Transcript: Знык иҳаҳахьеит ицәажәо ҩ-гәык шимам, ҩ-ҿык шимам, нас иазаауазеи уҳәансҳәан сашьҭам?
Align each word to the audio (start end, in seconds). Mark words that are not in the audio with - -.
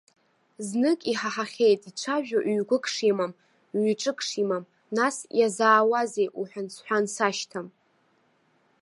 Знык 0.67 0.99
иҳаҳахьеит 1.11 1.81
ицәажәо 1.89 2.39
ҩ-гәык 2.53 2.85
шимам, 2.93 3.31
ҩ-ҿык 3.83 4.19
шимам, 4.27 4.63
нас 4.97 5.15
иазаауазеи 5.39 6.29
уҳәансҳәан 6.39 7.05
сашьҭам? 7.15 7.67